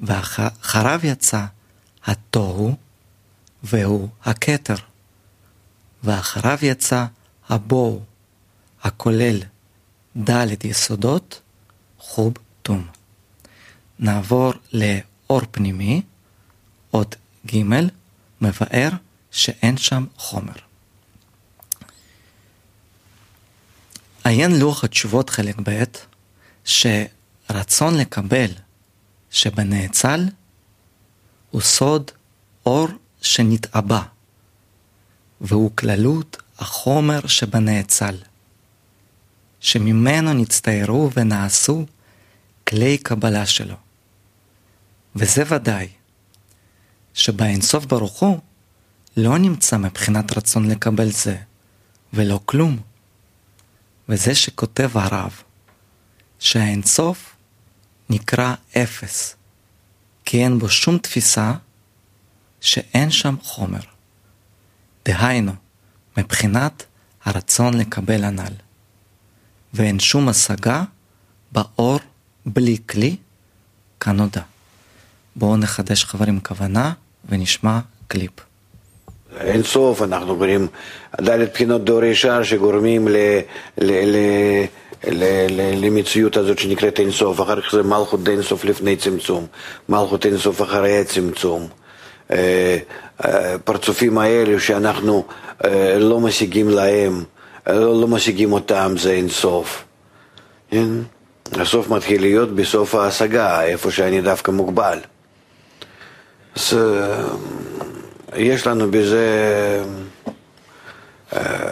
ואחריו 0.00 1.00
יצא 1.02 1.44
התוהו 2.04 2.76
והוא 3.62 4.08
הכתר, 4.24 4.74
ואחריו 6.04 6.58
יצא 6.62 7.06
הבואו, 7.48 8.00
הכולל 8.82 9.42
ד' 10.16 10.64
יסודות, 10.64 11.40
חוב 11.98 12.32
תום. 12.62 12.95
נעבור 13.98 14.52
לאור 14.72 15.40
פנימי, 15.50 16.02
עוד 16.90 17.14
ג', 17.46 17.62
מבאר 18.40 18.90
שאין 19.30 19.76
שם 19.76 20.06
חומר. 20.16 20.52
עיין 24.24 24.58
לוח 24.58 24.84
התשובות 24.84 25.30
חלק 25.30 25.56
ב', 25.62 25.82
שרצון 26.64 27.98
לקבל 27.98 28.50
שבנאצל 29.30 30.20
הוא 31.50 31.60
סוד 31.60 32.10
אור 32.66 32.88
שנתעבה, 33.22 34.02
והוא 35.40 35.70
כללות 35.74 36.36
החומר 36.58 37.26
שבנאצל, 37.26 38.16
שממנו 39.60 40.32
נצטיירו 40.32 41.10
ונעשו 41.16 41.86
כלי 42.68 42.98
קבלה 42.98 43.46
שלו. 43.46 43.85
וזה 45.16 45.42
ודאי, 45.48 45.88
שבאינסוף 47.14 47.84
ברוך 47.84 48.20
הוא 48.20 48.40
לא 49.16 49.38
נמצא 49.38 49.78
מבחינת 49.78 50.36
רצון 50.36 50.70
לקבל 50.70 51.10
זה, 51.10 51.36
ולא 52.12 52.40
כלום. 52.44 52.78
וזה 54.08 54.34
שכותב 54.34 54.90
הרב, 54.94 55.42
שהאינסוף 56.38 57.36
נקרא 58.10 58.54
אפס, 58.76 59.36
כי 60.24 60.44
אין 60.44 60.58
בו 60.58 60.68
שום 60.68 60.98
תפיסה 60.98 61.52
שאין 62.60 63.10
שם 63.10 63.36
חומר. 63.42 63.80
דהיינו, 65.04 65.52
מבחינת 66.16 66.84
הרצון 67.24 67.74
לקבל 67.74 68.24
הנ"ל. 68.24 68.52
ואין 69.74 69.98
שום 69.98 70.28
השגה 70.28 70.84
באור 71.52 71.98
בלי 72.46 72.76
כלי 72.86 73.16
כנודע. 74.00 74.42
בואו 75.36 75.56
נחדש 75.56 76.04
חברים 76.04 76.40
כוונה 76.40 76.92
ונשמע 77.28 77.78
קליפ. 78.08 78.30
אין 79.40 79.62
סוף, 79.62 80.02
אנחנו 80.02 80.36
קוראים 80.36 80.66
ד' 81.20 81.40
בחינות 81.52 81.84
דור 81.84 82.04
ישר 82.04 82.42
שגורמים 82.42 83.08
ל, 83.08 83.16
ל, 83.78 84.16
ל, 85.06 85.84
למציאות 85.84 86.36
הזאת 86.36 86.58
שנקראת 86.58 87.00
אינסוף, 87.00 87.40
אחר 87.40 87.60
כך 87.60 87.72
זה 87.72 87.82
מלכות 87.82 88.28
אינסוף 88.28 88.64
לפני 88.64 88.96
צמצום, 88.96 89.46
מלכות 89.88 90.26
אינסוף 90.26 90.62
אחרי 90.62 91.00
הצמצום. 91.00 91.68
הפרצופים 93.18 94.18
האלו 94.18 94.60
שאנחנו 94.60 95.24
לא 95.98 96.20
משיגים 96.20 96.68
להם, 96.68 97.24
לא, 97.66 98.00
לא 98.00 98.08
משיגים 98.08 98.52
אותם, 98.52 98.94
זה 98.98 99.12
אינסוף. 99.12 99.84
כן? 100.70 100.88
הסוף 101.52 101.88
מתחיל 101.88 102.20
להיות 102.20 102.54
בסוף 102.54 102.94
ההשגה, 102.94 103.62
איפה 103.62 103.90
שאני 103.90 104.20
דווקא 104.20 104.50
מוגבל. 104.50 104.98
אז 106.56 106.78
יש 108.36 108.66
לנו 108.66 108.90
בזה 108.90 109.24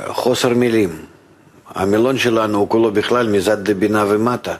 חוסר 0.08 0.48
מילים. 0.48 1.04
המילון 1.74 2.18
שלנו 2.18 2.58
הוא 2.58 2.68
כולו 2.68 2.92
בכלל 2.92 3.28
מזד 3.28 3.68
לבינה 3.68 4.04
ומטה, 4.08 4.54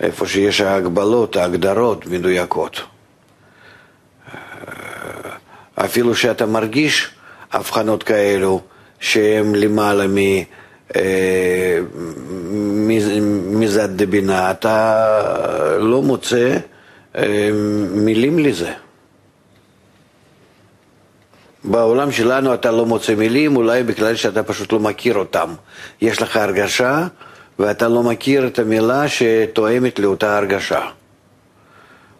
איפה 0.00 0.26
שיש 0.26 0.60
ההגבלות, 0.60 1.36
ההגדרות 1.36 2.06
מדויקות. 2.06 2.80
אפילו 5.74 6.14
שאתה 6.14 6.46
מרגיש 6.46 7.08
הבחנות 7.52 8.02
כאלו 8.02 8.60
שהן 9.00 9.54
למעלה 9.54 10.06
מ... 10.06 10.16
אה, 10.96 11.78
מזד 13.50 13.96
דבינה, 13.96 14.50
אתה 14.50 15.76
לא 15.78 16.02
מוצא 16.02 16.36
אה, 16.36 16.77
מילים 17.90 18.38
לזה. 18.38 18.72
בעולם 21.64 22.12
שלנו 22.12 22.54
אתה 22.54 22.70
לא 22.70 22.86
מוצא 22.86 23.14
מילים, 23.14 23.56
אולי 23.56 23.82
בגלל 23.82 24.14
שאתה 24.14 24.42
פשוט 24.42 24.72
לא 24.72 24.80
מכיר 24.80 25.16
אותם. 25.16 25.54
יש 26.00 26.22
לך 26.22 26.36
הרגשה 26.36 27.06
ואתה 27.58 27.88
לא 27.88 28.02
מכיר 28.02 28.46
את 28.46 28.58
המילה 28.58 29.04
שתואמת 29.08 29.98
לאותה 29.98 30.36
הרגשה. 30.36 30.80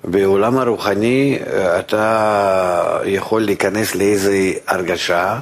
בעולם 0.04 0.58
הרוחני 0.58 1.38
אתה 1.78 2.98
יכול 3.04 3.42
להיכנס 3.42 3.94
לאיזו 3.94 4.32
הרגשה 4.66 5.38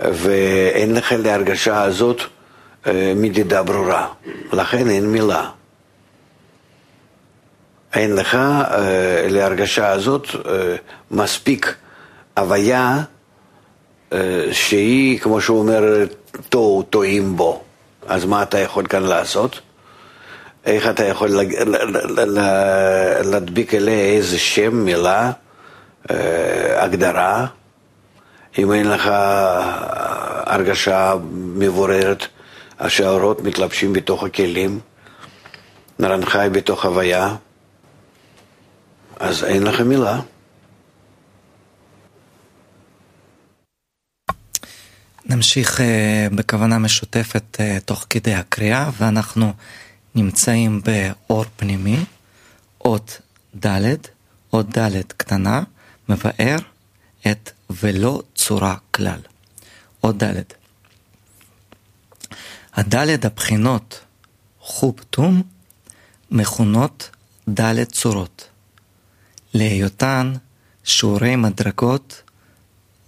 ואין 0.00 0.94
לך 0.94 1.14
להרגשה 1.18 1.82
הזאת 1.82 2.20
אה, 2.86 3.12
מדידה 3.16 3.62
ברורה, 3.62 4.06
לכן 4.52 4.90
אין 4.90 5.06
מילה. 5.06 5.50
אין 7.94 8.14
לך 8.14 8.34
אה, 8.34 9.26
להרגשה 9.30 9.90
הזאת 9.90 10.26
אה, 10.34 10.76
מספיק 11.10 11.74
הוויה 12.36 13.02
שהיא, 14.52 15.18
כמו 15.18 15.40
שהוא 15.40 15.58
אומר, 15.58 16.04
תוהו, 16.48 16.82
טועים 16.82 17.36
בו. 17.36 17.62
אז 18.06 18.24
מה 18.24 18.42
אתה 18.42 18.58
יכול 18.58 18.86
כאן 18.86 19.02
לעשות? 19.02 19.60
איך 20.66 20.88
אתה 20.88 21.04
יכול 21.04 21.28
להדביק 23.24 23.74
אליה 23.74 24.00
איזה 24.00 24.38
שם, 24.38 24.74
מילה, 24.74 25.30
הגדרה, 26.76 27.46
אם 28.58 28.72
אין 28.72 28.90
לך 28.90 29.10
הרגשה 30.46 31.14
מבוררת 31.32 32.26
שהאורות 32.88 33.42
מתלבשים 33.42 33.92
בתוך 33.92 34.24
הכלים, 34.24 34.80
נרן 35.98 36.24
חי 36.24 36.48
בתוך 36.52 36.84
הוויה, 36.84 37.34
אז 39.18 39.44
אין 39.44 39.62
לך 39.62 39.80
מילה. 39.80 40.20
נמשיך 45.26 45.80
uh, 45.80 45.82
בכוונה 46.34 46.78
משותפת 46.78 47.56
uh, 47.56 47.80
תוך 47.84 48.06
כדי 48.10 48.34
הקריאה, 48.34 48.90
ואנחנו 48.98 49.52
נמצאים 50.14 50.80
באור 50.82 51.44
פנימי, 51.56 52.04
אות 52.80 53.20
ד', 53.66 53.94
אות 54.52 54.78
ד' 54.78 55.02
קטנה, 55.16 55.62
מבאר 56.08 56.56
את 57.30 57.50
ולא 57.70 58.22
צורה 58.34 58.76
כלל. 58.90 59.20
אות 60.04 60.22
ד'. 60.22 60.42
הדלת 62.74 63.24
הבחינות 63.24 64.00
חוב 64.60 64.94
תום 65.10 65.42
מכונות 66.30 67.10
דלת 67.48 67.92
צורות. 67.92 68.48
להיותן 69.58 70.32
שיעורי 70.84 71.36
מדרגות 71.36 72.22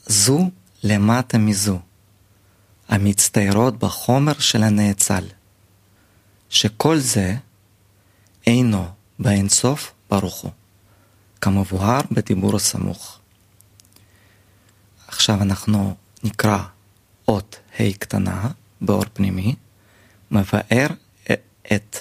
זו 0.07 0.51
למטה 0.83 1.39
מזו, 1.39 1.79
המצטיירות 2.89 3.79
בחומר 3.79 4.39
של 4.39 4.63
הנאצל, 4.63 5.25
שכל 6.49 6.99
זה 6.99 7.37
אינו 8.47 8.89
באינסוף 9.19 9.93
ברוך 10.11 10.41
הוא, 10.41 10.51
כמבואר 11.41 12.01
בדיבור 12.11 12.57
הסמוך. 12.57 13.19
עכשיו 15.09 15.43
אנחנו 15.43 15.97
נקרא 16.23 16.59
אות 17.29 17.59
ה' 17.79 17.93
קטנה, 17.99 18.49
באור 18.81 19.05
פנימי, 19.13 19.55
מבאר 20.31 20.87
את 21.73 21.97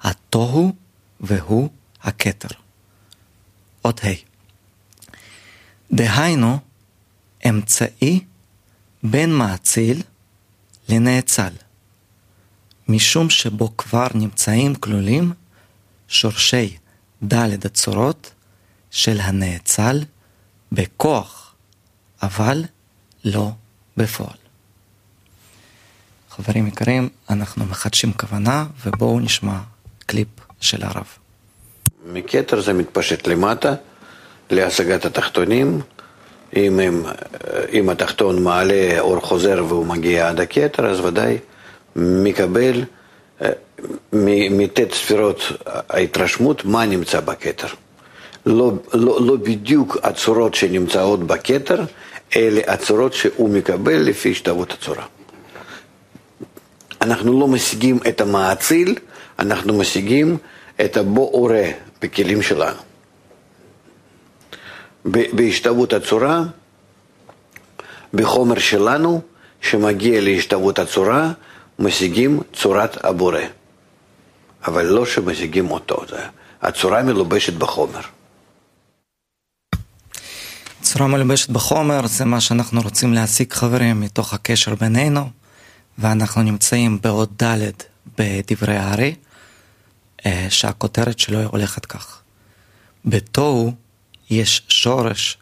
התוהו 0.00 0.72
והוא 1.20 1.68
הכתר. 2.02 2.63
אות 3.84 4.00
ה'. 4.04 4.08
דהיינו, 5.92 6.58
אמצעי 7.48 8.24
בין 9.02 9.34
מאציל 9.34 10.02
לנאצל, 10.88 11.52
משום 12.88 13.30
שבו 13.30 13.76
כבר 13.76 14.06
נמצאים 14.14 14.74
כלולים 14.74 15.32
שורשי 16.08 16.76
ד' 17.32 17.66
הצורות 17.66 18.32
של 18.90 19.20
הנאצל 19.20 20.04
בכוח, 20.72 21.54
אבל 22.22 22.64
לא 23.24 23.50
בפועל. 23.96 24.36
חברים 26.30 26.66
יקרים, 26.66 27.08
אנחנו 27.30 27.66
מחדשים 27.66 28.12
כוונה 28.12 28.66
ובואו 28.84 29.20
נשמע 29.20 29.60
קליפ 30.06 30.28
של 30.60 30.84
הרב. 30.84 31.23
מכתר 32.12 32.60
זה 32.60 32.72
מתפשט 32.72 33.26
למטה, 33.26 33.74
להשגת 34.50 35.04
התחתונים. 35.04 35.80
אם, 36.56 36.80
הם, 36.80 37.02
אם 37.72 37.90
התחתון 37.90 38.42
מעלה 38.42 39.00
אור 39.00 39.20
חוזר 39.20 39.64
והוא 39.68 39.86
מגיע 39.86 40.28
עד 40.28 40.40
הכתר, 40.40 40.86
אז 40.86 41.00
ודאי 41.00 41.38
מקבל 41.96 42.84
אה, 43.42 43.50
מט' 44.50 44.92
ספירות 44.92 45.42
ההתרשמות 45.66 46.64
מה 46.64 46.86
נמצא 46.86 47.20
בכתר. 47.20 47.68
לא, 48.46 48.72
לא, 48.94 49.26
לא 49.26 49.36
בדיוק 49.36 49.96
הצורות 50.02 50.54
שנמצאות 50.54 51.26
בכתר, 51.26 51.82
אלה 52.36 52.60
הצורות 52.66 53.12
שהוא 53.12 53.50
מקבל 53.50 53.96
לפי 53.96 54.30
השתוות 54.30 54.72
הצורה. 54.72 55.04
אנחנו 57.02 57.40
לא 57.40 57.48
משיגים 57.48 57.98
את 58.08 58.20
המאציל, 58.20 58.94
אנחנו 59.38 59.78
משיגים 59.78 60.36
את 60.80 60.96
הבורא 60.96 61.56
בכלים 62.04 62.42
שלנו. 62.42 62.80
בהשתוות 65.04 65.92
הצורה, 65.92 66.42
בחומר 68.14 68.58
שלנו, 68.58 69.20
שמגיע 69.60 70.20
להשתוות 70.20 70.78
הצורה, 70.78 71.32
משיגים 71.78 72.40
צורת 72.52 73.04
הבורא. 73.04 73.40
אבל 74.66 74.86
לא 74.86 75.06
שמשיגים 75.06 75.70
אותו, 75.70 76.04
הצורה 76.62 77.02
מלובשת 77.02 77.52
בחומר. 77.52 78.00
צורה 80.82 81.06
מלובשת 81.06 81.50
בחומר 81.50 82.06
זה 82.06 82.24
מה 82.24 82.40
שאנחנו 82.40 82.80
רוצים 82.80 83.12
להשיג 83.12 83.52
חברים 83.52 84.00
מתוך 84.00 84.34
הקשר 84.34 84.74
בינינו. 84.74 85.30
ואנחנו 85.98 86.42
נמצאים 86.42 86.98
בעוד 87.02 87.42
ד' 87.42 87.70
בדברי 88.18 88.76
הארי, 88.76 89.14
שהכותרת 90.48 91.18
שלו 91.18 91.42
הולכת 91.42 91.86
כך. 91.86 92.22
בתוהו 93.04 93.72
יש 94.30 94.62
שורש 94.68 95.38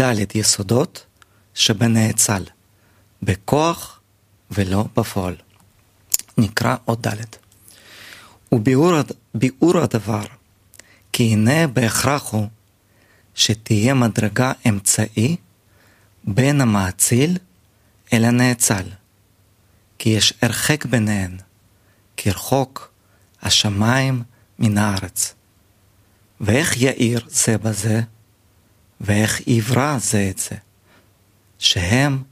ד' 0.00 0.14
יסודות 0.34 1.06
שבנאצל, 1.54 2.44
בכוח 3.22 4.00
ולא 4.50 4.84
בפועל. 4.96 5.36
נקרא 6.38 6.76
עוד 6.84 7.08
ד'. 7.08 7.16
וביאור 8.52 9.78
הדבר, 9.78 10.24
כי 11.12 11.32
הנה 11.32 11.66
בהכרח 11.66 12.32
הוא 12.32 12.46
שתהיה 13.34 13.94
מדרגה 13.94 14.52
אמצעי 14.68 15.36
בין 16.24 16.60
המאציל 16.60 17.38
אל 18.12 18.24
הנאצל. 18.24 18.84
כי 19.98 20.08
יש 20.08 20.34
הרחק 20.42 20.86
ביניהן, 20.86 21.36
כרחוק 22.16 22.91
השמיים 23.42 24.22
מן 24.58 24.78
הארץ. 24.78 25.34
ואיך 26.40 26.82
יאיר 26.82 27.26
זה 27.28 27.58
בזה, 27.58 28.00
ואיך 29.00 29.48
יברא 29.48 29.98
זה 29.98 30.28
את 30.30 30.38
זה, 30.38 30.56
שהם 31.58 32.22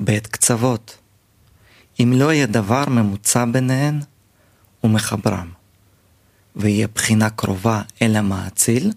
בית 0.00 0.26
קצוות. 0.26 0.98
אם 2.00 2.12
לא 2.16 2.32
יהיה 2.32 2.46
דבר 2.46 2.84
ממוצע 2.88 3.44
ביניהן, 3.44 4.00
ומחברם, 4.84 5.50
ויהיה 6.56 6.88
בחינה 6.94 7.30
קרובה 7.30 7.82
אל 8.02 8.16
המאציל, 8.16 8.92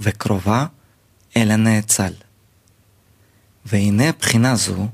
וקרובה 0.00 0.66
אל 1.36 1.50
הנאצל. 1.50 2.12
והנה 3.64 4.12
בחינה 4.20 4.56
זו 4.56 4.88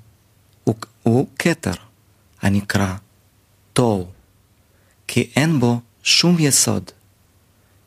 הוא, 1.02 1.26
כתר, 1.38 1.74
הנקרא 2.42 2.94
תוהו, 3.72 4.06
כי 5.08 5.30
אין 5.36 5.60
בו 5.60 5.80
שום 6.02 6.36
יסוד, 6.38 6.90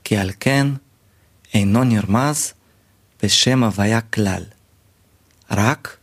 כי 0.03 0.17
על 0.17 0.31
כן 0.39 0.67
אינו 1.53 1.83
נרמז 1.83 2.53
בשם 3.23 3.63
הוויה 3.63 4.01
כלל, 4.01 4.43
רק 5.51 5.97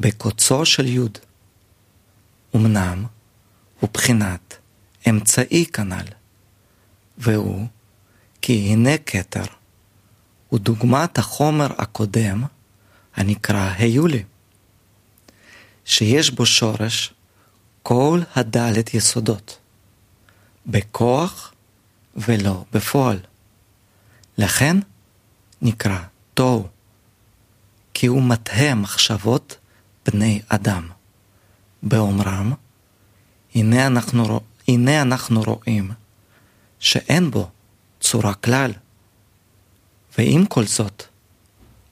בקוצו 0.00 0.66
של 0.66 0.86
יוד. 0.86 1.18
אמנם 2.56 3.04
הוא 3.80 3.90
בחינת 3.92 4.56
אמצעי 5.08 5.66
כנ"ל, 5.66 6.06
והוא 7.18 7.66
כי 8.42 8.52
הנה 8.52 8.98
כתר, 9.06 9.44
הוא 10.48 10.60
דוגמת 10.60 11.18
החומר 11.18 11.68
הקודם 11.78 12.44
הנקרא 13.16 13.72
היולי, 13.78 14.22
שיש 15.84 16.30
בו 16.30 16.46
שורש 16.46 17.14
כל 17.82 18.20
הדלת 18.34 18.94
יסודות, 18.94 19.57
בכוח 20.66 21.52
ולא 22.16 22.64
בפועל. 22.72 23.18
לכן 24.38 24.76
נקרא 25.62 25.98
תוהו, 26.34 26.68
כי 27.94 28.06
הוא 28.06 28.22
מטה 28.22 28.74
מחשבות 28.74 29.56
בני 30.06 30.40
אדם. 30.48 30.88
באומרם, 31.82 32.52
הנה 33.54 33.86
אנחנו, 33.86 34.40
הנה 34.68 35.02
אנחנו 35.02 35.42
רואים 35.42 35.90
שאין 36.78 37.30
בו 37.30 37.50
צורה 38.00 38.34
כלל. 38.34 38.72
ועם 40.18 40.46
כל 40.46 40.66
זאת, 40.66 41.02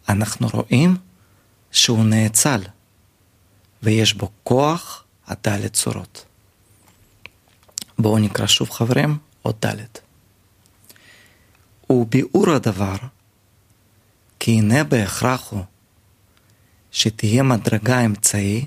אנחנו 0.09 0.48
רואים 0.52 0.96
שהוא 1.70 2.05
נאצל, 2.05 2.61
ויש 3.83 4.14
בו 4.14 4.31
כוח 4.44 5.05
הדלת 5.26 5.72
צורות. 5.72 6.24
בואו 7.98 8.18
נקרא 8.18 8.46
שוב 8.46 8.70
חברים, 8.70 9.18
עוד 9.42 9.54
דלת. 9.61 10.00
וביאור 11.90 12.50
הדבר, 12.50 12.96
כי 14.38 14.50
הנה 14.50 14.85
בהכרח 14.85 15.50
הוא 15.50 15.64
שתהיה 16.90 17.42
מדרגה 17.42 18.00
אמצעי 18.00 18.66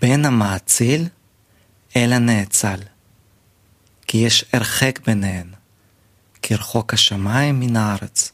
בין 0.00 0.24
המאציל 0.24 1.08
אל 1.96 2.12
הנאצל, 2.12 2.80
כי 4.06 4.18
יש 4.18 4.44
הרחק 4.52 5.00
ביניהן, 5.06 5.50
כרחוק 6.42 6.94
השמיים 6.94 7.60
מן 7.60 7.76
הארץ. 7.76 8.32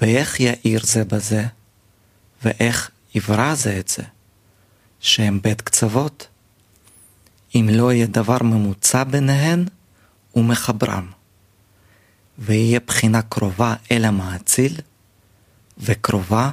ואיך 0.00 0.40
יאיר 0.40 0.80
זה 0.84 1.04
בזה, 1.04 1.46
ואיך 2.42 2.90
יברא 3.14 3.54
זה 3.54 3.78
את 3.78 3.88
זה, 3.88 4.02
שהם 5.00 5.40
בית 5.42 5.60
קצוות, 5.60 6.28
אם 7.54 7.68
לא 7.72 7.92
יהיה 7.92 8.06
דבר 8.06 8.38
ממוצע 8.42 9.04
ביניהן 9.04 9.64
ומחברם, 10.36 11.10
ויהיה 12.38 12.80
בחינה 12.86 13.22
קרובה 13.22 13.74
אל 13.90 14.04
המאציל, 14.04 14.80
וקרובה 15.78 16.50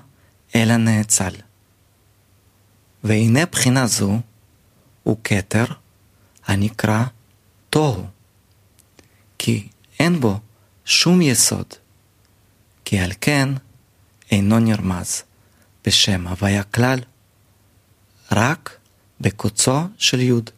אל 0.55 0.71
הנאצל. 0.71 1.33
והנה 3.03 3.45
בחינה 3.45 3.87
זו 3.87 4.19
הוא 5.03 5.17
כתר 5.23 5.65
הנקרא 6.45 7.03
תוהו, 7.69 8.05
כי 9.37 9.67
אין 9.99 10.19
בו 10.19 10.39
שום 10.85 11.21
יסוד, 11.21 11.73
כי 12.85 12.99
על 12.99 13.11
כן 13.21 13.49
אינו 14.31 14.59
נרמז 14.59 15.23
בשם 15.85 16.27
הוויה 16.27 16.63
כלל, 16.63 16.99
רק 18.31 18.77
בקוצו 19.21 19.79
של 19.97 20.19
יוד. 20.19 20.49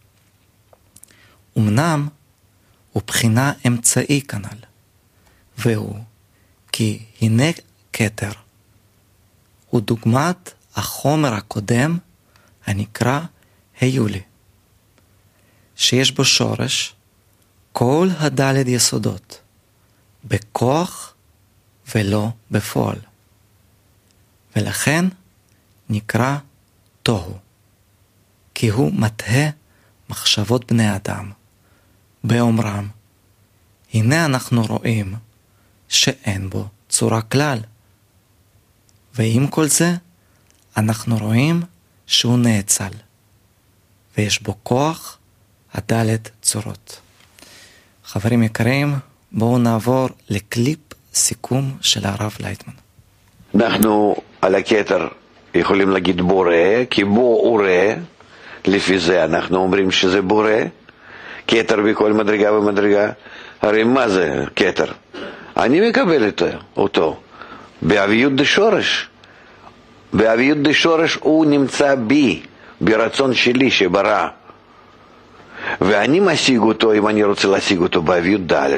אמנם 1.58 2.08
הוא 2.92 3.04
בחינה 3.08 3.54
אמצעי 3.68 4.22
כנ"ל, 4.22 4.58
והוא 5.58 6.00
כי 6.72 7.06
הנה 7.22 7.44
כתר, 7.94 8.32
הוא 9.70 9.82
דוגמת 9.82 10.54
החומר 10.76 11.34
הקודם 11.34 11.98
הנקרא 12.66 13.20
היולי, 13.80 14.22
שיש 15.76 16.12
בו 16.12 16.26
שורש 16.26 16.96
כל 17.72 18.10
הדלת 18.18 18.68
יסודות, 18.68 19.42
בכוח 20.26 21.14
ולא 21.96 22.30
בפועל. 22.52 23.00
ולכן 24.56 25.06
נקרא 25.90 26.38
תוהו, 27.04 27.38
כי 28.54 28.70
הוא 28.70 28.94
מטה 28.94 29.50
מחשבות 30.10 30.72
בני 30.72 30.96
אדם, 30.96 31.32
באומרם, 32.24 32.88
הנה 33.94 34.26
אנחנו 34.26 34.66
רואים 34.66 35.14
שאין 35.90 36.50
בו 36.50 36.66
צורה 36.90 37.22
כלל. 37.22 37.60
ועם 39.16 39.48
כל 39.48 39.68
זה, 39.68 39.92
אנחנו 40.78 41.18
רואים 41.18 41.62
שהוא 42.08 42.38
נאצל, 42.38 42.94
ויש 44.18 44.42
בו 44.42 44.56
כוח 44.64 45.18
הדלת 45.74 46.30
צורות. 46.42 47.00
חברים 48.06 48.44
יקרים, 48.44 48.96
בואו 49.32 49.58
נעבור 49.58 50.10
לקליפ 50.30 50.80
סיכום 51.14 51.78
של 51.82 52.06
הרב 52.06 52.36
לייטמן. 52.40 52.74
אנחנו 53.56 54.16
על 54.42 54.56
הכתר 54.56 55.08
יכולים 55.54 55.90
להגיד 55.90 56.22
בורא, 56.22 56.86
כי 56.90 57.04
בו 57.04 57.54
ורא, 57.54 57.96
לפי 58.66 59.00
זה 59.00 59.26
אנחנו 59.26 59.58
אומרים 59.58 59.92
שזה 59.92 60.22
בורא, 60.22 60.52
כתר 61.48 61.82
בכל 61.82 62.14
מדרגה 62.14 62.54
ומדרגה. 62.54 63.10
הרי 63.62 63.84
מה 63.84 64.10
זה 64.10 64.44
כתר? 64.56 64.86
אני 65.58 65.90
מקבל 65.90 66.30
אותו 66.78 67.18
באביות 67.82 68.36
דשורש. 68.36 69.10
באביות 70.14 70.58
דשורש 70.58 71.18
הוא 71.22 71.46
נמצא 71.46 71.96
בי, 71.96 72.42
ברצון 72.82 73.34
שלי 73.34 73.72
שברא. 73.72 74.28
ואני 75.82 76.20
משיג 76.20 76.60
אותו 76.60 76.94
אם 76.94 77.08
אני 77.08 77.24
רוצה 77.24 77.48
להשיג 77.48 77.82
אותו 77.82 78.02
באביות 78.02 78.42
ד', 78.54 78.78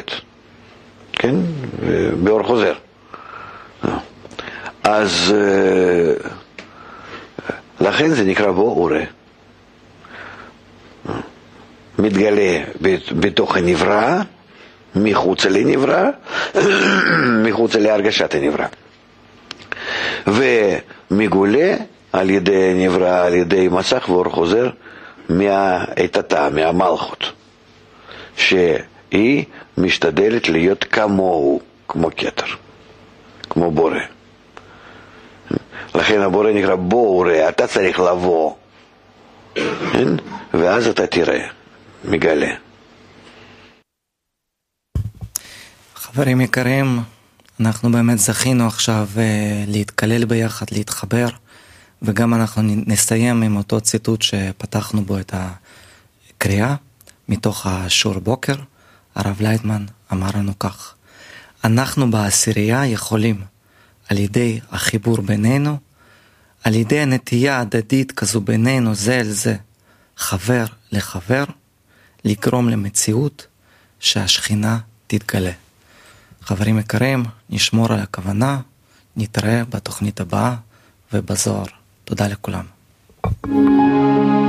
כן? 1.14 1.36
באור 2.24 2.44
חוזר. 2.44 2.74
אז 4.84 5.36
לכן 7.82 8.10
זה 8.10 8.24
נקרא 8.24 8.52
בו 8.52 8.62
אורה. 8.62 9.04
מתגלה 12.00 12.64
בתוך 13.20 13.58
הנברא, 13.58 14.22
מחוץ 14.96 15.46
לנברא, 15.46 16.10
מחוץ 17.46 17.76
להרגשת 17.76 18.36
הנברא. 18.36 18.66
ומגולה 20.28 21.76
על 22.14 22.30
ידי 22.30 22.74
נברא, 22.76 23.26
על 23.26 23.34
ידי 23.34 23.68
מסך 23.68 24.06
ואור 24.10 24.30
חוזר 24.30 24.70
מהאיתתה, 25.30 26.50
מהמלכות, 26.50 27.32
שהיא 28.38 29.46
משתדלת 29.78 30.50
להיות 30.50 30.84
כמוהו, 30.84 31.62
כמו 31.88 32.10
כתר, 32.18 32.46
כמו 33.50 33.72
בורא. 33.72 34.00
לכן 35.96 36.22
הבורא 36.22 36.52
נקרא 36.52 36.76
בורא, 36.76 37.34
אתה 37.50 37.68
צריך 37.68 38.00
לבוא, 38.00 38.54
כן? 39.94 40.08
ואז 40.54 40.88
אתה 40.88 41.08
תראה, 41.08 41.48
מגלה. 42.08 42.56
חברים 45.96 46.42
יקרים, 46.42 47.00
אנחנו 47.60 47.92
באמת 47.92 48.20
זכינו 48.20 48.68
עכשיו 48.68 49.10
אה, 49.18 49.64
להתקלל 49.68 50.26
ביחד, 50.26 50.66
להתחבר, 50.72 51.28
וגם 52.02 52.34
אנחנו 52.34 52.62
נסיים 52.64 53.44
עם 53.44 53.58
אותו 53.58 53.82
ציטוט 53.82 54.22
שפתחנו 54.22 55.02
בו 55.02 55.20
את 55.20 55.34
הקריאה, 55.34 56.76
מתוך 57.30 57.66
השור 57.66 58.20
בוקר. 58.20 58.56
הרב 59.16 59.42
לייטמן 59.42 59.86
אמר 60.12 60.30
לנו 60.36 60.60
כך: 60.60 60.96
אנחנו 61.64 62.12
בעשירייה 62.12 62.86
יכולים, 62.86 63.42
על 64.10 64.18
ידי 64.18 64.60
החיבור 64.72 65.22
בינינו, 65.22 65.78
על 66.64 66.74
ידי 66.76 67.00
הנטייה 67.00 67.60
הדדית 67.60 68.12
כזו 68.12 68.42
בינינו 68.42 68.96
זה 68.96 69.20
אל 69.20 69.30
זה, 69.30 69.56
חבר 70.18 70.66
לחבר, 70.92 71.44
לגרום 72.26 72.70
למציאות 72.70 73.48
שהשכינה 74.00 74.80
תתגלה. 75.08 75.52
חברים 76.42 76.80
יקרים, 76.80 77.24
נשמור 77.50 77.94
על 77.94 78.00
הכוונה, 78.00 78.62
נתראה 79.16 79.64
בתוכנית 79.70 80.20
הבאה 80.20 80.56
ובזוהר. 81.14 81.66
תודה 82.06 82.28
לכולם. 82.28 82.66
thank 83.26 83.46
you 83.46 84.45